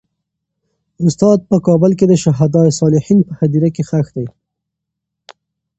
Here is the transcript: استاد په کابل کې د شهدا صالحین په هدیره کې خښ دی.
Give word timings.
استاد 1.05 1.39
په 1.49 1.57
کابل 1.67 1.91
کې 1.99 2.05
د 2.07 2.13
شهدا 2.23 2.63
صالحین 2.79 3.19
په 3.27 3.33
هدیره 3.39 3.69
کې 3.75 3.83
خښ 3.89 4.07
دی. 4.17 4.27